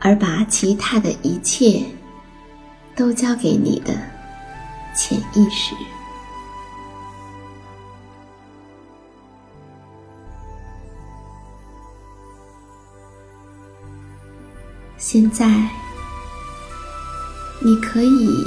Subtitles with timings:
[0.00, 1.84] 而把其他的一切
[2.96, 3.92] 都交给你的
[4.96, 5.74] 潜意识。
[14.96, 15.68] 现在，
[17.60, 18.46] 你可以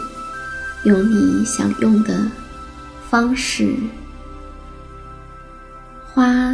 [0.85, 2.31] 用你想用的
[3.09, 3.75] 方式，
[6.13, 6.53] 花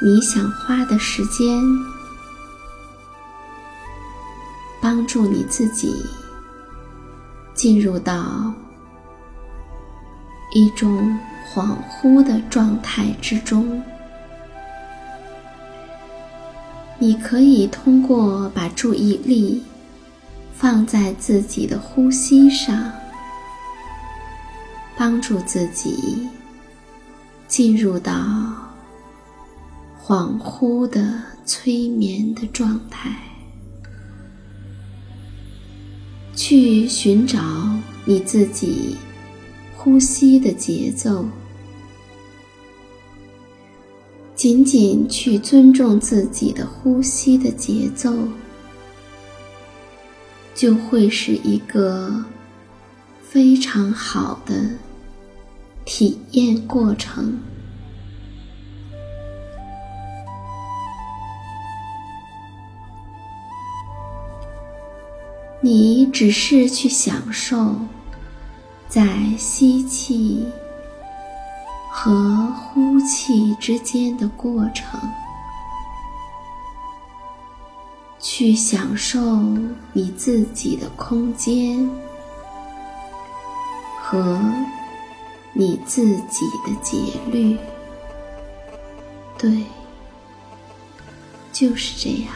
[0.00, 1.60] 你想花的时间。
[4.80, 5.94] 帮助你自己
[7.54, 8.52] 进入到
[10.54, 11.18] 一种
[11.52, 13.82] 恍惚的状态之中。
[16.98, 19.62] 你可以通过把注意力
[20.54, 22.90] 放在自己的呼吸上，
[24.96, 26.28] 帮助自己
[27.46, 28.12] 进入到
[30.04, 33.16] 恍惚的催眠的状态。
[36.38, 37.40] 去寻找
[38.04, 38.96] 你自己
[39.76, 41.26] 呼吸的节奏，
[44.36, 48.14] 仅仅去尊重自己的呼吸的节奏，
[50.54, 52.24] 就会是一个
[53.20, 54.70] 非常好的
[55.84, 57.36] 体验过程。
[65.70, 67.76] 你只是去享受，
[68.88, 69.06] 在
[69.36, 70.48] 吸气
[71.90, 74.98] 和呼气之间的过程，
[78.18, 79.20] 去享受
[79.92, 81.86] 你自己的空间
[84.00, 84.40] 和
[85.52, 86.96] 你自己的节
[87.30, 87.58] 律。
[89.36, 89.64] 对，
[91.52, 92.32] 就是这样。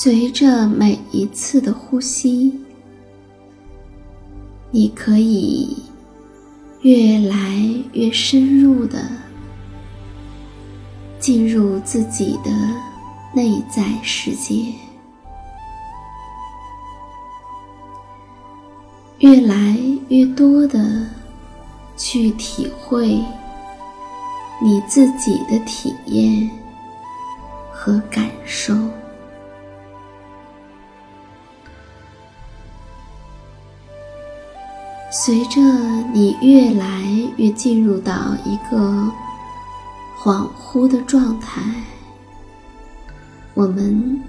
[0.00, 2.56] 随着每一次的呼吸，
[4.70, 5.76] 你可以
[6.82, 7.60] 越来
[7.94, 9.04] 越深入的
[11.18, 12.50] 进入自己的
[13.34, 14.72] 内在世界，
[19.18, 19.76] 越来
[20.10, 21.08] 越多的
[21.96, 23.20] 去体会
[24.62, 26.48] 你自己的体验。
[27.72, 28.74] 和感受。
[35.10, 35.58] 随着
[36.12, 37.02] 你越来
[37.38, 39.10] 越进入到一个
[40.18, 41.62] 恍惚的状态，
[43.54, 44.20] 我们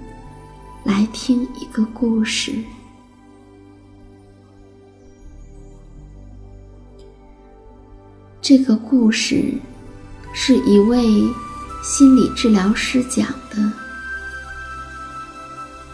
[0.82, 2.54] 来听一个故事。
[8.40, 9.52] 这个故事
[10.32, 11.06] 是一位
[11.82, 13.72] 心理治疗师讲的。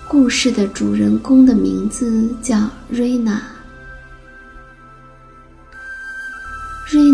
[0.07, 3.56] 故事的主人公的名字叫瑞娜。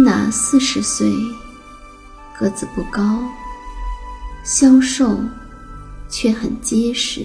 [0.03, 1.13] 娜四十岁，
[2.37, 3.21] 个子不高，
[4.43, 5.17] 消瘦，
[6.11, 7.25] 却很结实。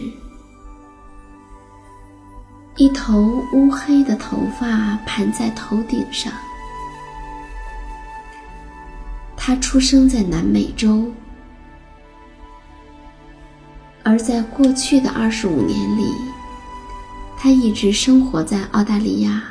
[2.75, 6.31] 一头乌黑的头发盘在头顶上。
[9.35, 11.12] 他出生在南美洲，
[14.03, 16.12] 而在过去的二十五年里，
[17.38, 19.41] 他一直生活在澳大利亚。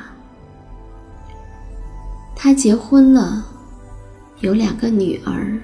[2.39, 3.45] 他结婚了，
[4.41, 5.59] 有两个女儿。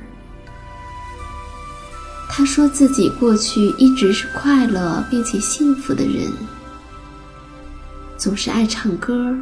[2.29, 6.33] 他说自己过去一直是快乐并且幸福的人，
[8.17, 9.37] 总是爱唱歌，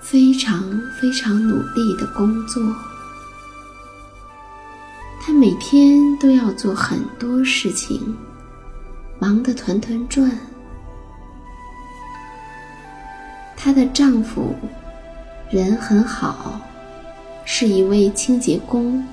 [0.00, 0.60] 非常
[1.00, 2.60] 非常努力的工作。
[5.22, 8.14] 她每天都要做很多事情，
[9.20, 10.30] 忙得团团转。
[13.56, 14.54] 她的丈夫
[15.50, 16.60] 人很好，
[17.44, 19.04] 是一位清洁工，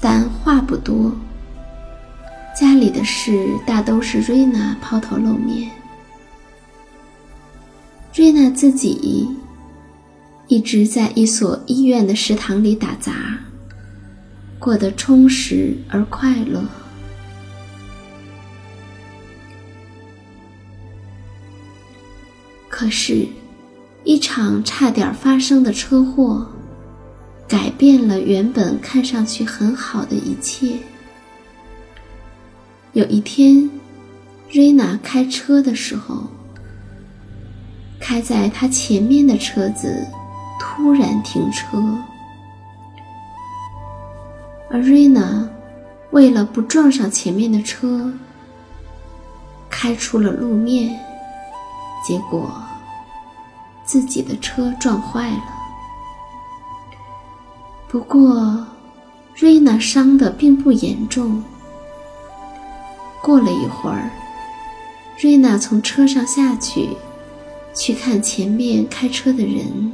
[0.00, 1.14] 但话不多。
[2.58, 5.70] 家里的事大都是瑞娜抛头露面。
[8.14, 9.28] 瑞娜自己
[10.46, 13.12] 一直在一所医院的食堂里打杂。
[14.60, 16.64] 过得充实而快乐。
[22.70, 23.26] 可是，
[24.04, 26.46] 一场差点发生的车祸，
[27.48, 30.78] 改变了原本看上去很好的一切。
[32.92, 33.68] 有一天，
[34.52, 36.24] 瑞娜开车的时候，
[37.98, 40.06] 开在她前面的车子
[40.60, 41.82] 突然停车。
[44.70, 45.48] 而瑞娜
[46.10, 48.12] 为了不撞上前面的车，
[49.70, 50.94] 开出了路面，
[52.06, 52.52] 结果
[53.84, 55.44] 自己的车撞坏了。
[57.88, 58.66] 不过，
[59.34, 61.42] 瑞娜伤的并不严重。
[63.22, 64.10] 过了一会儿，
[65.20, 66.96] 瑞娜从车上下去，
[67.74, 69.92] 去看前面开车的人。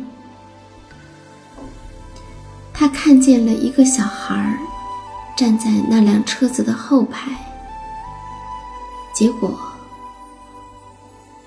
[2.73, 4.59] 她看见了一个小孩。
[5.37, 7.31] 站在那辆车子的后排，
[9.15, 9.59] 结果，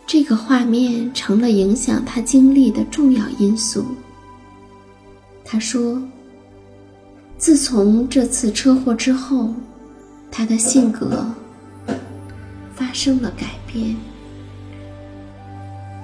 [0.05, 3.85] 这个画面成了影响他经历的重要因素。
[5.43, 6.01] 他说
[7.37, 9.53] ：“自从这次车祸之后，
[10.31, 11.25] 他的性格
[12.75, 13.95] 发生了改变，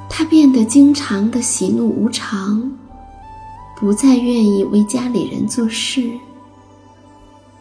[0.09, 2.71] 他变得经常的喜怒无常，
[3.79, 6.09] 不再愿意为家里人做事。”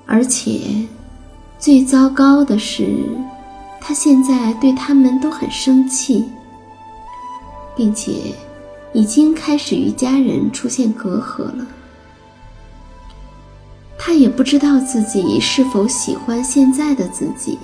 [0.06, 0.86] 而且，
[1.58, 2.86] 最糟糕的是，
[3.88, 6.28] 他现在对他们都很生气，
[7.74, 8.34] 并且
[8.92, 11.66] 已经开始与家人出现隔阂了。
[13.96, 17.58] 他也不知道自己是否喜欢现在的自己，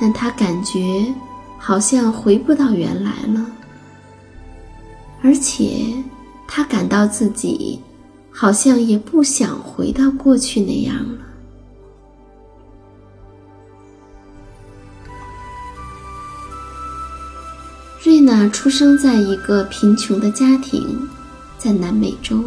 [0.00, 1.12] 但他感觉
[1.58, 3.44] 好像回不到原来了，
[5.20, 5.84] 而且
[6.46, 7.82] 他感到自己。
[8.30, 11.27] 好像也不想回到过去那样了。
[18.28, 21.08] 娜出生在一个贫穷的家庭，
[21.56, 22.44] 在南美洲。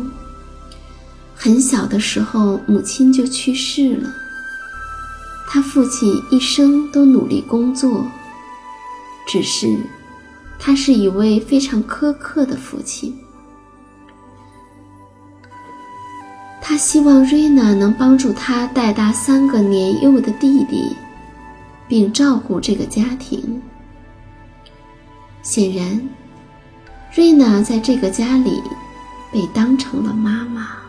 [1.36, 4.08] 很小的时候，母亲就去世了。
[5.50, 8.06] 他父亲一生都努力工作，
[9.28, 9.76] 只是
[10.60, 13.18] 他是一位非常苛刻的父亲。
[16.62, 20.96] 他希望瑞娜能帮助他带大三个年幼的弟弟，
[21.88, 23.60] 并照顾这个家庭。
[25.42, 26.10] 显然
[27.16, 28.62] 瑞娜在这个家里
[29.32, 30.82] 被当成了妈妈。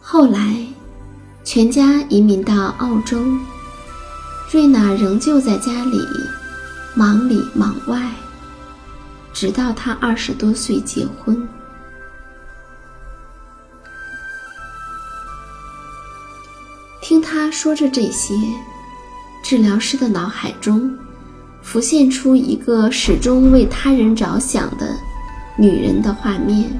[0.00, 0.56] 后来
[1.44, 3.24] 全家移民到澳洲
[4.52, 5.98] 瑞娜仍旧在家里
[6.94, 8.12] 忙里忙外
[9.32, 11.48] 直到她二十多岁结婚。
[17.00, 18.34] 听她说着这些
[19.44, 20.90] 治疗师的脑海中
[21.62, 24.96] 浮现出一个始终为他人着想的
[25.58, 26.70] 女人的画面。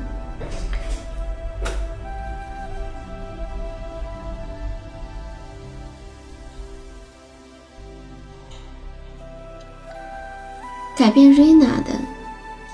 [10.96, 11.92] 改变瑞娜的，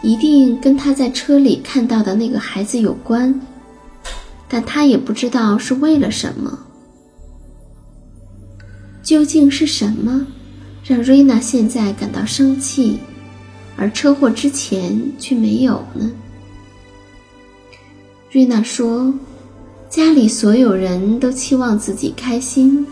[0.03, 3.41] 一定跟他在车里看到的那个孩子有关，
[4.47, 6.70] 但他也不知道是为了什么。
[9.11, 10.25] 究竟是什么
[10.85, 13.01] 让瑞娜现在感到生气，
[13.77, 16.09] 而车祸之前却没有呢？
[18.31, 19.13] 瑞娜说
[19.91, 22.87] ：“家里所有人都期望自己开心，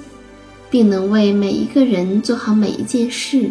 [0.69, 3.49] 并能为每一个人做好每一件事。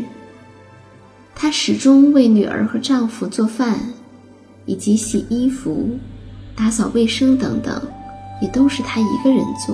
[1.33, 3.79] 她始终为女儿和丈夫做饭，
[4.65, 5.97] 以及洗衣服、
[6.53, 7.81] 打扫卫生等等，
[8.41, 9.73] 也都是她一个人做。”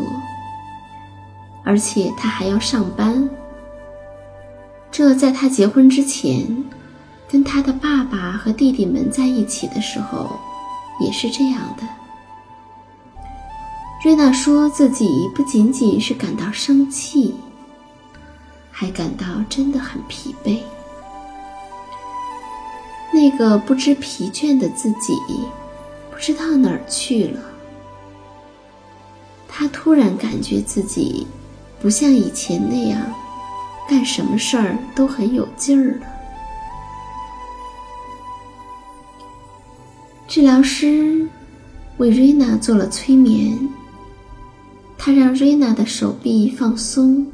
[1.63, 3.29] 而且他还要上班。
[4.91, 6.63] 这在他结婚之前，
[7.27, 10.39] 跟他的爸爸和弟弟们在一起的时候，
[10.99, 11.83] 也是这样的。
[14.03, 17.33] 瑞娜说自己不仅仅是感到生气，
[18.69, 20.59] 还感到真的很疲惫。
[23.11, 25.15] 那个不知疲倦的自己，
[26.11, 27.39] 不知道哪儿去了。
[29.47, 31.25] 他突然感觉自己。
[31.83, 33.01] 不像以前那样，
[33.89, 36.07] 干什么事儿都很有劲儿了。
[40.29, 41.27] 治疗师
[41.97, 43.69] 为瑞娜做了催眠，
[44.97, 47.27] 他让瑞娜的手臂放松。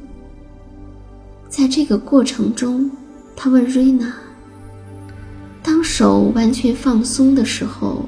[1.47, 2.89] 在这个过程中，
[3.35, 4.11] 他问瑞娜
[5.61, 8.03] ：“当手完全放松的时候，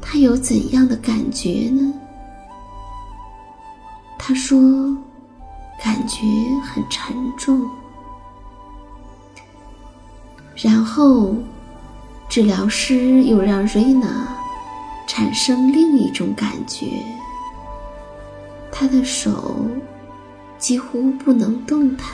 [0.00, 1.92] 他有怎样的感觉呢？”
[4.22, 4.60] 他说
[5.82, 6.20] ：“感觉
[6.62, 7.68] 很沉重。”
[10.54, 11.34] 然后，
[12.28, 14.28] 治疗师又让瑞娜
[15.08, 16.86] 产生另一种感觉：
[18.70, 19.66] 她的手
[20.58, 22.10] 几乎不能动弹。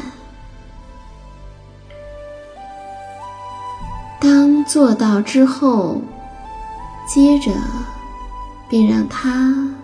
[4.21, 6.01] 当做到之后，
[7.07, 7.51] 接着
[8.69, 9.76] 便让他。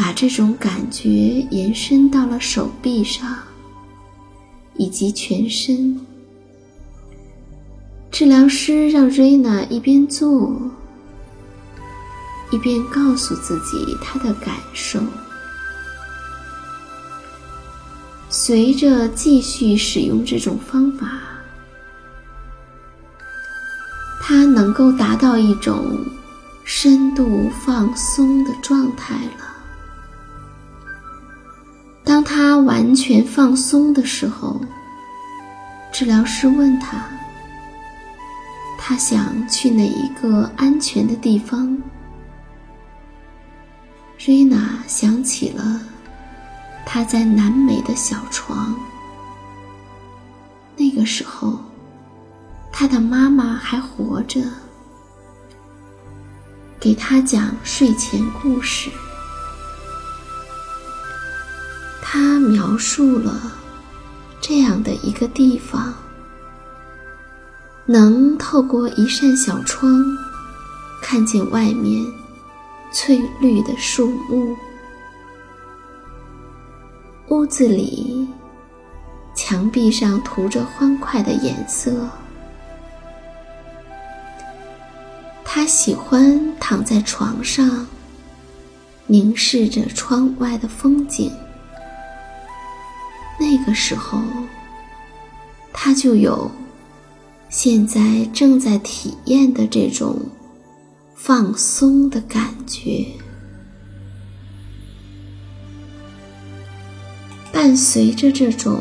[0.00, 1.10] 把这种感觉
[1.50, 3.36] 延伸到了手臂上，
[4.76, 6.00] 以及全身。
[8.10, 10.58] 治疗师让瑞娜一边做，
[12.50, 14.98] 一边告诉自己她的感受。
[18.30, 21.20] 随着继续使用这种方法，
[24.22, 26.02] 他能够达到一种
[26.64, 29.49] 深度放松的状态了。
[32.10, 34.60] 当他完全放松的时候，
[35.92, 37.08] 治疗师问他
[38.76, 41.80] ：“他想去哪一个安全的地方？”
[44.18, 45.80] 瑞娜想起了
[46.84, 48.74] 他在南美的小床。
[50.76, 51.60] 那个时候，
[52.72, 54.42] 他的妈妈还活着，
[56.80, 58.90] 给他讲睡前故事。
[62.02, 63.52] 他描述了
[64.40, 65.94] 这样的一个地方，
[67.86, 70.04] 能透过一扇小窗
[71.02, 72.04] 看见外面
[72.92, 74.56] 翠绿的树木。
[77.28, 78.26] 屋子里
[79.36, 82.08] 墙壁上涂着欢快的颜色。
[85.44, 87.86] 他喜欢躺在床上，
[89.06, 91.32] 凝视着窗外的风景。
[93.40, 94.20] 那个时候，
[95.72, 96.50] 他就有
[97.48, 100.20] 现在正在体验的这种
[101.14, 103.06] 放松的感觉。
[107.50, 108.78] 伴随着这种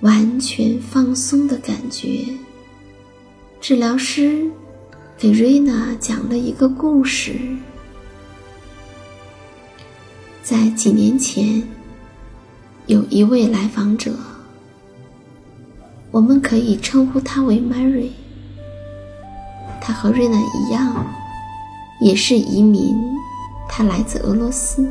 [0.00, 2.24] 完全放松的感觉，
[3.60, 4.50] 治疗师
[5.16, 7.38] 给瑞娜讲了一个故事，
[10.42, 11.62] 在几年前。
[12.90, 14.12] 有一位来访者，
[16.10, 18.10] 我们可以称呼他为 Mary。
[19.80, 21.06] 他和瑞娜一样，
[22.00, 22.96] 也是移民，
[23.68, 24.90] 他来自俄罗斯。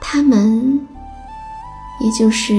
[0.00, 0.84] 他们，
[2.00, 2.52] 也就是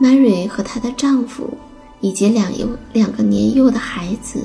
[0.00, 1.58] Mary 和她的丈夫
[2.00, 4.40] 以及两幼两个年幼的孩子。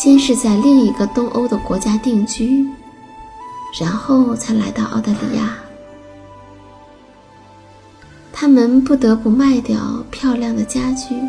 [0.00, 2.64] 先是在另一个东欧的国家定居，
[3.80, 5.58] 然后才来到澳大利亚。
[8.32, 9.76] 他们不得不卖掉
[10.08, 11.20] 漂亮的家具。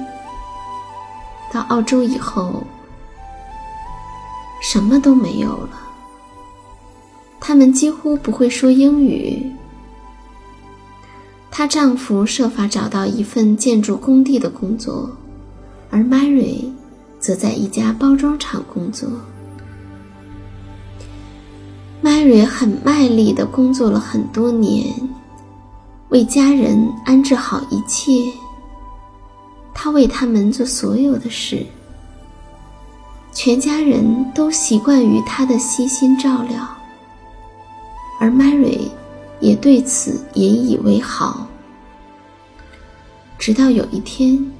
[1.52, 2.64] 到澳洲以后，
[4.62, 5.72] 什么都没有了。
[7.40, 9.52] 他们几乎不会说英语。
[11.50, 15.10] 她丈夫设法找到一份建筑工地的工作，
[15.90, 16.72] 而 Mary
[17.20, 19.10] 则在一家包装厂工作。
[22.02, 24.94] Mary 很卖力的工作了很多年，
[26.10, 28.32] 为家人安置好一切。
[29.74, 31.66] 她为他们做所有的事，
[33.34, 36.68] 全家人都习惯于她的悉心照料，
[38.20, 38.90] 而 Mary
[39.40, 41.48] 也对此引以为豪。
[43.38, 44.52] 直到有一天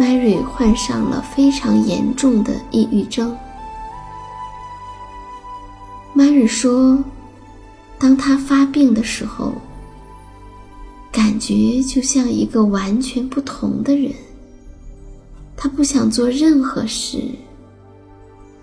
[0.00, 3.36] ，Mary 患上了非常严重的抑郁症。
[6.16, 6.98] Mary 说，
[7.98, 9.52] 当她发病的时候。
[11.12, 14.14] 感觉就像一个完全不同的人。
[15.56, 17.20] 他不想做任何事，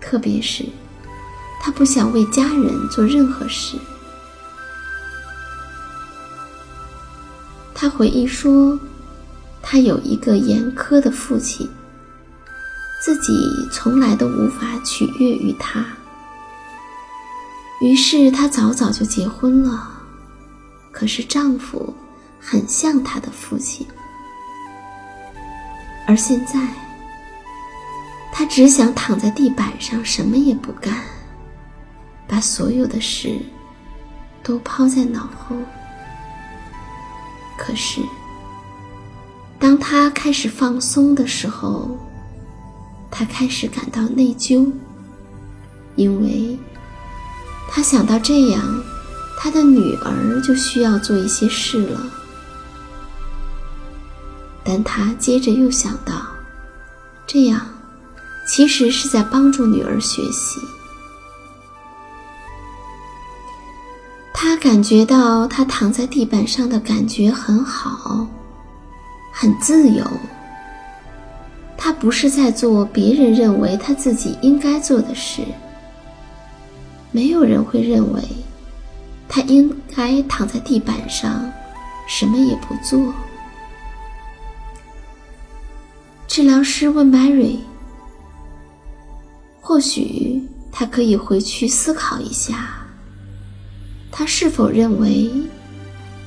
[0.00, 0.64] 特别是
[1.60, 3.76] 他不想为家人做任何事。
[7.74, 8.80] 他回忆说，
[9.70, 11.68] 他有一个严苛的父亲，
[13.02, 13.34] 自己
[13.70, 15.84] 从来都无法取悦于他。
[17.82, 19.86] 于是她早早就结婚了，
[20.90, 21.94] 可是丈夫。
[22.40, 23.86] 很像她的父亲，
[26.06, 26.58] 而现在，
[28.32, 30.94] 他只想躺在地板上什么也不干，
[32.26, 33.38] 把所有的事
[34.42, 35.56] 都抛在脑后。
[37.58, 38.00] 可是，
[39.58, 41.98] 当他开始放松的时候，
[43.10, 44.70] 他开始感到内疚，
[45.96, 46.56] 因为
[47.68, 48.62] 他想到这样，
[49.36, 52.00] 他的女儿就需要做一些事了。
[54.62, 56.14] 但他接着又想到，
[57.26, 57.60] 这样
[58.46, 60.60] 其实是在帮助女儿学习。
[64.32, 68.26] 他感觉到他躺在地板上的感觉很好，
[69.40, 70.04] 很自由。
[71.76, 75.42] 他不是在做别人认为他自己应该做的事。
[77.12, 78.20] 没有人会认为
[79.28, 81.48] 他应该躺在地板上，
[82.08, 83.14] 什么也不做。
[86.26, 87.60] 治疗师问 Mary：“
[89.60, 92.70] 或许他可以回去思考一下，
[94.10, 95.30] 他是否认为，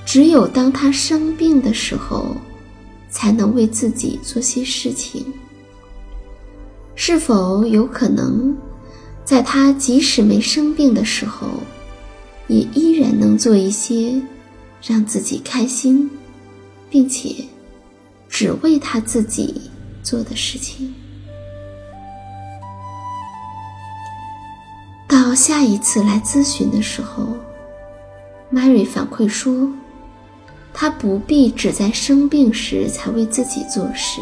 [0.05, 2.37] 只有当他生病的时候，
[3.11, 5.23] 才能为自己做些事情？
[6.95, 8.57] 是否有可能，
[9.23, 11.47] 在他即使没生病的时候，
[12.47, 14.19] 也依然能做一些
[14.81, 16.09] 让自己开心，
[16.89, 17.35] 并且
[18.27, 19.61] 只为他自己？”
[20.03, 20.91] 做的事情。
[25.07, 27.37] 到下一次来咨询的时候
[28.51, 29.71] ，Mary 反馈说，
[30.73, 34.21] 她不必只在生病时才为自己做事。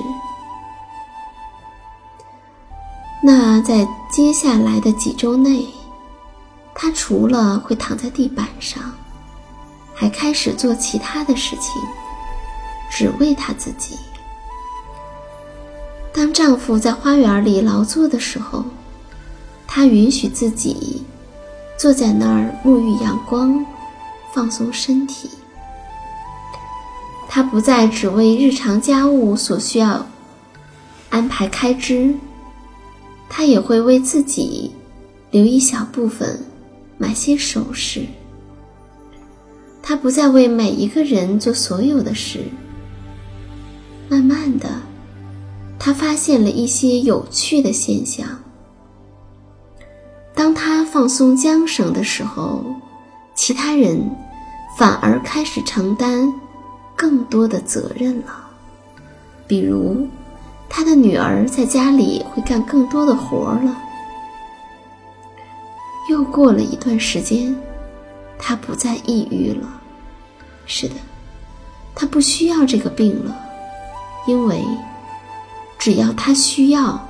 [3.22, 5.66] 那在接下来的几周内，
[6.74, 8.82] 她除了会躺在地板上，
[9.94, 11.82] 还开始做其他的事情，
[12.90, 13.98] 只为她自己。
[16.14, 18.64] 当丈夫在花园里劳作的时候，
[19.68, 21.06] 她允许自己
[21.78, 23.66] 坐在那儿沐浴阳光，
[24.34, 25.30] 放松身体。
[27.32, 30.04] 他不再只为日常家务所需要
[31.12, 32.16] 安排开支，
[33.30, 34.72] 他也会为自己
[35.30, 36.44] 留一小部分，
[36.98, 38.04] 买些首饰。
[39.84, 42.40] 他不再为每一个人做所有的事，
[44.10, 44.68] 慢慢的。
[45.78, 48.28] 他发现了一些有趣的现象。
[50.34, 52.66] 当他放松缰绳的时候，
[53.36, 54.10] 其他人
[54.78, 56.34] 反而开始承担
[57.00, 58.50] 更多的责任了。
[59.48, 60.06] 比如，
[60.68, 63.78] 他的女儿在家里会干更多的活了。
[66.10, 67.56] 又过了一段时间，
[68.38, 69.66] 他不再抑郁了。
[70.66, 70.96] 是的，
[71.96, 73.34] 他不需要这个病了，
[74.28, 74.62] 因为。
[75.80, 77.08] 只要他需要，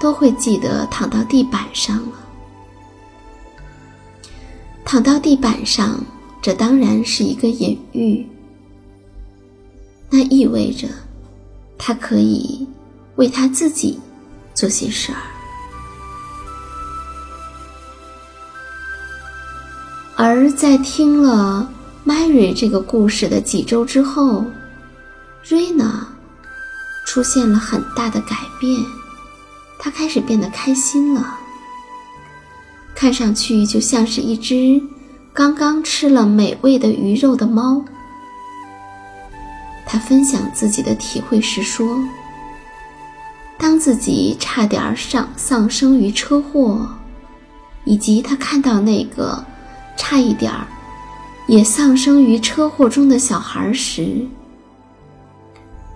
[0.00, 2.18] 都会记得躺到地板上了。
[4.84, 6.04] 躺到地板上，
[6.42, 8.26] 这当然是一个隐喻。
[10.16, 10.86] 那意味着
[11.76, 12.64] 他可以
[13.16, 13.98] 为他自己
[14.54, 15.18] 做些事儿。
[20.14, 21.68] 而在听了
[22.06, 24.44] Mary 这个故事的几周之后
[25.44, 26.04] ，Rina
[27.04, 28.80] 出现了很大的改变，
[29.80, 31.40] 她开始变得开心了，
[32.94, 34.80] 看上去就像是一只
[35.32, 37.84] 刚刚吃了美味的鱼肉的猫。
[39.94, 42.04] 他分享自己的体会时说
[43.56, 46.84] ：“当自己差点丧丧生于车祸，
[47.84, 49.44] 以及他看到那个
[49.96, 50.66] 差一点儿
[51.46, 54.26] 也丧生于车祸中的小孩时。”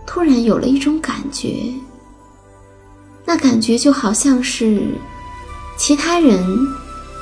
[0.07, 1.75] 突然有了一种感觉，
[3.25, 4.95] 那感觉就好像是，
[5.77, 6.41] 其他人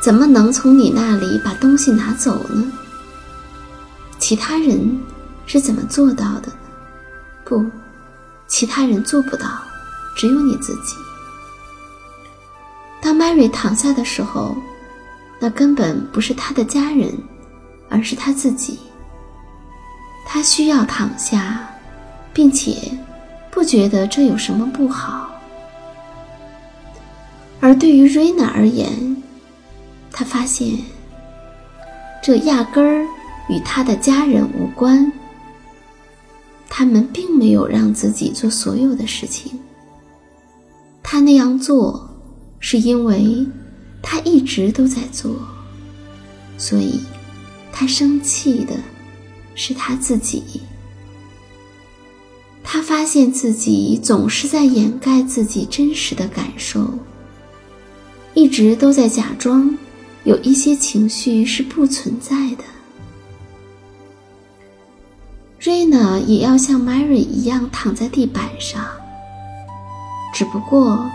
[0.05, 2.71] 怎么能从你那里把东西拿走呢？
[4.19, 5.01] 其他人
[5.47, 6.53] 是怎么做到的？
[7.47, 7.65] 不，
[8.47, 9.49] 其他人做不到，
[10.15, 10.97] 只有你自己。
[13.01, 14.55] 当 Mary 躺下的时候，
[15.39, 17.17] 那根本不是他的家人，
[17.89, 18.79] 而是他自己。
[20.27, 21.63] 他需要躺下。
[22.37, 22.77] 并且
[23.51, 25.31] 不觉得这有什么不好，
[27.61, 29.17] 而对于瑞娜而言，
[30.13, 30.79] 她发现
[32.23, 33.07] 这压根儿
[33.49, 35.11] 与她的家人无关。
[36.69, 39.59] 他们并没有让自己做所有的事情，
[41.03, 42.09] 他那样做
[42.61, 43.47] 是因为
[44.03, 45.35] 他一直都在做，
[46.59, 47.01] 所以
[47.73, 48.75] 他生气的
[49.55, 50.43] 是他自己。
[52.63, 56.93] 他发现自己总是在掩盖自己真实的感受，
[58.35, 59.73] 一直都在假装
[60.25, 62.65] 有一些情绪是不存在的。
[65.67, 68.85] 瑞娜也要像 Mary 一样躺在地板上，
[70.33, 71.11] 只不过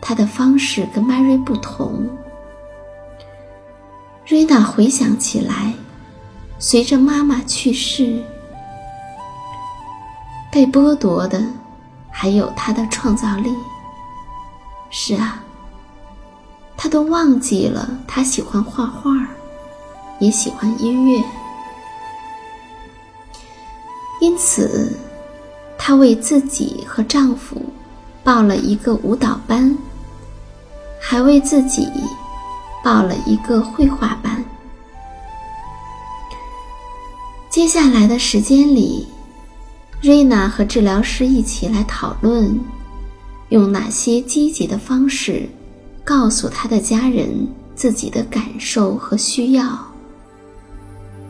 [0.00, 2.08] 她的方式跟 Mary 不同。
[4.26, 5.74] 瑞娜回想起来，
[6.58, 8.24] 随着妈妈去世。
[10.50, 11.44] 被剥夺的，
[12.10, 13.54] 还有他的创造力。
[14.88, 15.44] 是啊，
[16.78, 19.10] 他都忘记了他喜欢画画，
[20.18, 21.22] 也喜欢音乐。
[24.26, 24.92] 因此，
[25.78, 27.62] 她为自己和丈夫
[28.24, 29.78] 报了一个舞蹈班，
[31.00, 31.88] 还为自己
[32.82, 34.44] 报了一个绘画班。
[37.48, 39.06] 接下来的时间里。
[40.02, 42.60] 瑞娜和治疗师一起来讨论，
[43.50, 45.48] 用哪些积极的方式
[46.04, 49.64] 告诉他的家人自己的感受和需要，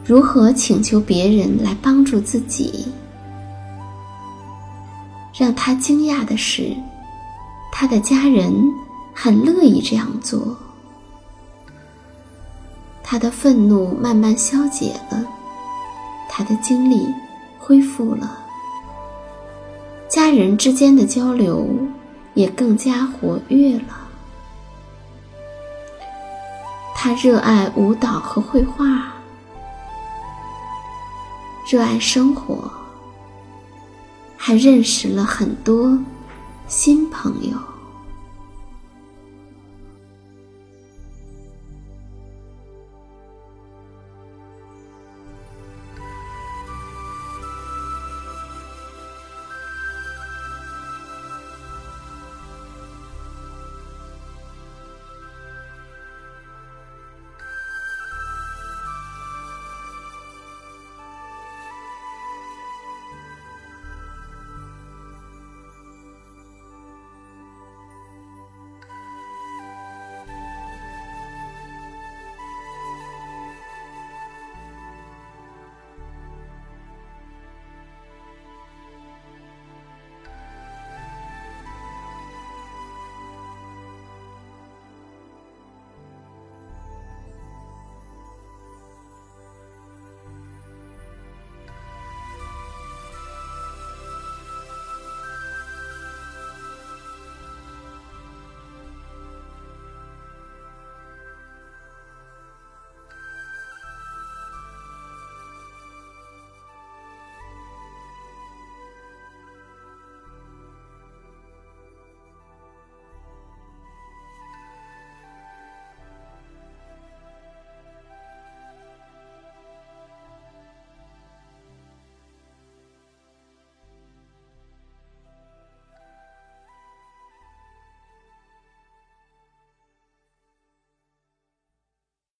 [0.07, 2.87] 如何请求别人来帮助自己。
[5.37, 6.75] 让他惊讶的是，
[7.73, 8.53] 他的家人
[9.13, 10.57] 很乐意这样做。
[13.03, 15.25] 他的愤怒慢慢消解了，
[16.29, 17.07] 他的精力
[17.59, 18.39] 恢复了。
[20.09, 21.69] 家人之间的交流
[22.35, 24.09] 也更加活跃了。
[26.95, 29.13] 他热爱舞蹈和绘画，
[31.69, 32.71] 热爱生活，
[34.37, 35.99] 还认识了很多
[36.69, 37.59] 新朋友。